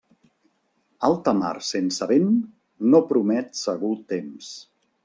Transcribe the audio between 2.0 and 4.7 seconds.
vent, no promet segur temps.